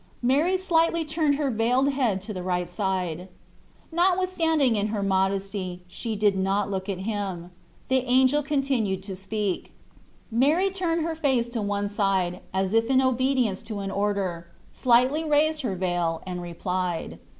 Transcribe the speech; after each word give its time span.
Mary 0.23 0.57
slightly 0.57 1.05
turned 1.05 1.35
her 1.35 1.51
veiled 1.51 1.89
head 1.91 2.21
to 2.21 2.33
the 2.33 2.41
right 2.41 2.71
side. 2.71 3.27
Notwithstanding, 3.91 4.75
in 4.75 4.87
her 4.87 5.03
modesty 5.03 5.83
she 5.87 6.15
did 6.15 6.35
not 6.35 6.71
look 6.71 6.89
at 6.89 7.01
him. 7.01 7.51
The 7.87 8.03
angel 8.07 8.41
con 8.41 8.63
tinued 8.63 9.03
to 9.03 9.15
speak. 9.15 9.73
Mary 10.31 10.71
turned 10.71 11.03
her 11.05 11.13
face 11.13 11.55
on 11.55 11.67
one 11.67 11.87
side, 11.87 12.41
as 12.51 12.73
if 12.73 12.85
in 12.89 12.99
obedience 12.99 13.61
to 13.61 13.77
an 13.81 13.91
order, 13.91 14.47
slightly 14.71 15.23
raised 15.23 15.61
her 15.61 15.75
veil, 15.75 16.23
and 16.25 16.41
replied. 16.41 17.19